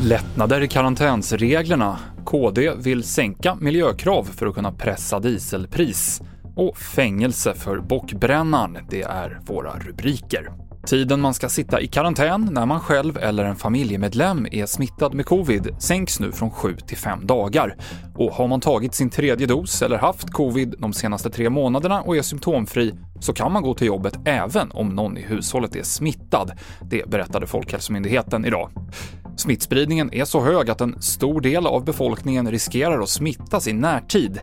Lättnader 0.00 0.60
i 0.60 0.68
karantänsreglerna. 0.68 1.98
KD 2.24 2.72
vill 2.76 3.02
sänka 3.02 3.54
miljökrav 3.54 4.24
för 4.24 4.46
att 4.46 4.54
kunna 4.54 4.72
pressa 4.72 5.20
dieselpris. 5.20 6.22
Och 6.56 6.78
fängelse 6.78 7.54
för 7.54 7.78
bockbrännaren, 7.78 8.78
det 8.90 9.02
är 9.02 9.40
våra 9.46 9.78
rubriker. 9.78 10.52
Tiden 10.86 11.20
man 11.20 11.34
ska 11.34 11.48
sitta 11.48 11.80
i 11.80 11.86
karantän 11.86 12.48
när 12.52 12.66
man 12.66 12.80
själv 12.80 13.18
eller 13.18 13.44
en 13.44 13.56
familjemedlem 13.56 14.46
är 14.52 14.66
smittad 14.66 15.14
med 15.14 15.26
covid 15.26 15.76
sänks 15.78 16.20
nu 16.20 16.32
från 16.32 16.50
7 16.50 16.76
till 16.86 16.96
5 16.96 17.26
dagar. 17.26 17.76
Och 18.14 18.32
har 18.32 18.48
man 18.48 18.60
tagit 18.60 18.94
sin 18.94 19.10
tredje 19.10 19.46
dos 19.46 19.82
eller 19.82 19.98
haft 19.98 20.30
covid 20.30 20.74
de 20.78 20.92
senaste 20.92 21.30
tre 21.30 21.50
månaderna 21.50 22.02
och 22.02 22.16
är 22.16 22.22
symptomfri 22.22 22.94
så 23.20 23.32
kan 23.32 23.52
man 23.52 23.62
gå 23.62 23.74
till 23.74 23.86
jobbet 23.86 24.18
även 24.24 24.70
om 24.70 24.88
någon 24.88 25.18
i 25.18 25.22
hushållet 25.22 25.76
är 25.76 25.82
smittad. 25.82 26.52
Det 26.82 27.10
berättade 27.10 27.46
Folkhälsomyndigheten 27.46 28.44
idag. 28.44 28.70
Smittspridningen 29.36 30.14
är 30.14 30.24
så 30.24 30.40
hög 30.40 30.70
att 30.70 30.80
en 30.80 31.02
stor 31.02 31.40
del 31.40 31.66
av 31.66 31.84
befolkningen 31.84 32.50
riskerar 32.50 33.00
att 33.00 33.08
smittas 33.08 33.68
i 33.68 33.72
närtid. 33.72 34.40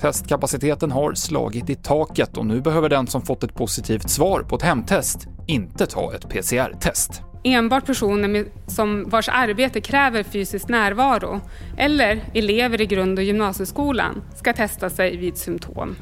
Testkapaciteten 0.00 0.90
har 0.90 1.14
slagit 1.14 1.70
i 1.70 1.74
taket 1.74 2.36
och 2.36 2.46
nu 2.46 2.60
behöver 2.60 2.88
den 2.88 3.06
som 3.06 3.22
fått 3.22 3.44
ett 3.44 3.54
positivt 3.54 4.10
svar 4.10 4.40
på 4.40 4.56
ett 4.56 4.62
hemtest 4.62 5.28
inte 5.46 5.86
ta 5.86 6.14
ett 6.14 6.28
PCR-test. 6.28 7.22
Enbart 7.54 7.86
personer 7.86 8.28
med, 8.28 8.46
som 8.66 9.10
vars 9.10 9.28
arbete 9.28 9.80
kräver 9.80 10.22
fysisk 10.22 10.68
närvaro 10.68 11.40
eller 11.76 12.20
elever 12.34 12.80
i 12.80 12.86
grund 12.86 13.18
och 13.18 13.24
gymnasieskolan 13.24 14.22
ska 14.36 14.52
testa 14.52 14.90
sig 14.90 15.16
vid 15.16 15.36
symptom. 15.36 15.96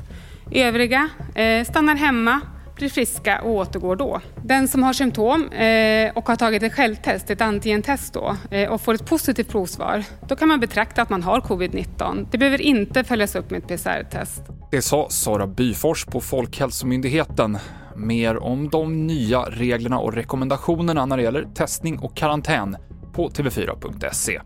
Övriga 0.53 1.09
eh, 1.35 1.65
stannar 1.65 1.95
hemma 1.95 2.41
blir 2.77 2.89
friska 2.89 3.41
och 3.41 3.51
återgår 3.51 3.97
då. 3.97 4.21
Den 4.45 4.69
som 4.69 4.83
har 4.83 4.93
symptom 4.93 5.49
eh, 5.49 6.13
och 6.15 6.29
har 6.29 6.37
tagit 6.37 6.63
ett 6.63 6.75
självtest, 6.75 7.31
ett 7.31 7.41
antigentest 7.41 8.15
då, 8.15 8.37
eh, 8.51 8.69
och 8.69 8.81
får 8.81 8.95
ett 8.95 9.07
positivt 9.07 9.49
provsvar, 9.49 10.05
då 10.29 10.37
kan 10.37 10.49
man 10.49 10.61
betrakta 10.61 11.03
att 11.03 11.11
man 11.11 11.23
har 11.23 11.41
covid-19. 11.41 12.27
Det 12.31 12.39
behöver 12.39 12.61
inte 12.61 13.05
följas 13.05 13.35
upp 13.35 13.51
med 13.51 13.59
ett 13.59 13.69
PCR-test. 13.69 14.43
Det 14.71 14.83
sa 14.83 15.07
Sara 15.11 15.47
Byfors 15.47 16.05
på 16.05 16.21
Folkhälsomyndigheten. 16.21 17.59
Mer 17.97 18.37
om 18.37 18.69
de 18.69 19.07
nya 19.07 19.43
reglerna 19.43 19.99
och 19.99 20.15
rekommendationerna 20.15 21.07
när 21.07 21.17
det 21.17 21.23
gäller 21.23 21.49
testning 21.55 21.99
och 21.99 22.17
karantän 22.17 22.77
på 23.13 23.29
tv4.se. 23.29 24.41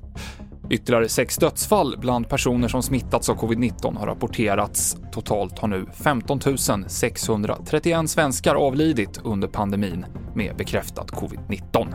Ytterligare 0.70 1.08
sex 1.08 1.36
dödsfall 1.36 1.96
bland 1.98 2.28
personer 2.28 2.68
som 2.68 2.82
smittats 2.82 3.28
av 3.28 3.36
covid-19 3.36 3.98
har 3.98 4.06
rapporterats. 4.06 4.96
Totalt 5.12 5.58
har 5.58 5.68
nu 5.68 5.86
15 5.92 6.40
631 6.86 8.10
svenskar 8.10 8.54
avlidit 8.54 9.20
under 9.24 9.48
pandemin 9.48 10.06
med 10.34 10.56
bekräftad 10.56 11.04
covid-19. 11.04 11.94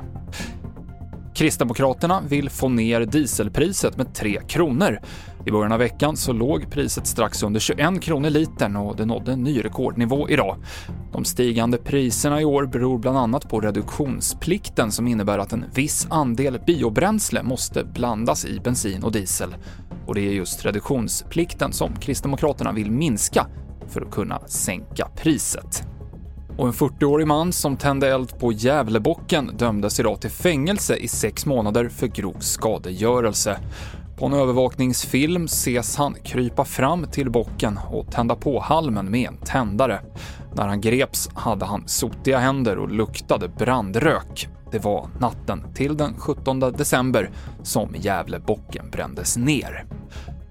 Kristdemokraterna 1.36 2.22
vill 2.28 2.50
få 2.50 2.70
ner 2.70 3.02
dieselpriset 3.02 3.98
med 3.98 4.14
3 4.14 4.42
kronor. 4.48 5.00
I 5.46 5.52
början 5.52 5.72
av 5.72 5.80
veckan 5.80 6.18
så 6.18 6.34
låg 6.34 6.72
priset 6.72 7.08
strax 7.08 7.44
under 7.44 7.60
21 7.60 8.02
kronor 8.02 8.30
litern 8.30 8.76
och 8.76 8.96
det 8.96 9.06
nådde 9.06 9.32
en 9.32 9.44
ny 9.44 9.66
rekordnivå 9.66 10.30
idag. 10.30 10.58
De 11.16 11.26
stigande 11.26 11.78
priserna 11.78 12.42
i 12.42 12.46
år 12.46 12.66
beror 12.66 12.98
bland 12.98 13.18
annat 13.18 13.50
på 13.50 13.60
reduktionsplikten 13.60 14.92
som 14.92 15.08
innebär 15.08 15.40
att 15.40 15.54
en 15.54 15.66
viss 15.74 16.08
andel 16.10 16.60
biobränsle 16.68 17.44
måste 17.44 17.84
blandas 17.84 18.46
i 18.46 18.60
bensin 18.60 19.04
och 19.04 19.12
diesel. 19.12 19.56
Och 20.06 20.16
det 20.16 20.22
är 20.22 20.32
just 20.32 20.66
reduktionsplikten 20.66 21.74
som 21.74 21.96
Kristdemokraterna 21.96 22.72
vill 22.72 22.92
minska 22.92 23.48
för 23.88 24.02
att 24.02 24.12
kunna 24.12 24.40
sänka 24.48 25.08
priset. 25.16 25.84
Och 26.58 26.68
en 26.68 26.74
40-årig 26.74 27.28
man 27.28 27.54
som 27.54 27.78
tände 27.78 28.08
eld 28.08 28.40
på 28.40 28.52
Gävlebocken 28.52 29.52
dömdes 29.58 30.00
idag 30.00 30.22
till 30.22 30.32
fängelse 30.32 30.96
i 30.96 31.08
sex 31.08 31.46
månader 31.46 31.90
för 31.90 32.08
grov 32.08 32.40
skadegörelse. 32.40 33.60
På 34.18 34.26
en 34.26 34.34
övervakningsfilm 34.34 35.46
ses 35.46 35.96
han 35.96 36.16
krypa 36.24 36.66
fram 36.66 37.08
till 37.12 37.30
bocken 37.30 37.80
och 37.92 38.12
tända 38.12 38.36
på 38.36 38.60
halmen 38.60 39.12
med 39.12 39.28
en 39.28 39.38
tändare. 39.38 40.02
När 40.56 40.68
han 40.68 40.82
greps 40.82 41.30
hade 41.34 41.66
han 41.66 41.88
sotiga 41.88 42.38
händer 42.38 42.78
och 42.78 42.92
luktade 42.92 43.48
brandrök. 43.48 44.50
Det 44.72 44.80
var 44.80 45.10
natten 45.20 45.74
till 45.74 45.98
den 45.98 46.14
17 46.18 46.60
december 46.60 47.30
som 47.64 47.96
Gävlebocken 47.96 48.90
brändes 48.92 49.38
ner. 49.38 49.86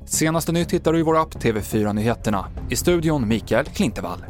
Senaste 0.06 0.53
nytt 0.53 0.72
hittar 0.72 0.92
du 0.92 0.98
i 0.98 1.03
vår 1.03 1.19
app 1.19 1.34
TV4 1.34 1.92
Nyheterna. 1.92 2.47
I 2.70 2.76
studion 2.76 3.28
Mikael 3.28 3.65
Klintevall. 3.65 4.25